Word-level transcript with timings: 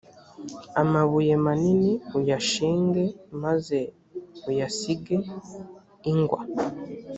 amabuye 0.81 1.33
manini 1.43 1.91
uyashinge, 2.19 3.03
maze 3.43 3.79
uyasige 4.49 5.17
ingwa. 6.11 6.41